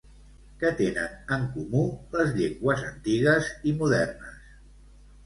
[0.61, 1.83] Què tenen en comú
[2.21, 4.41] les llengües antigues i modernes?